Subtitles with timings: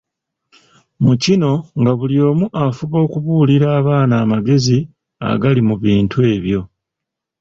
[1.03, 4.77] Mu kino nga buli omu afuba okubuulira abaana amagezi
[5.31, 6.61] agali mu bintu ebyo.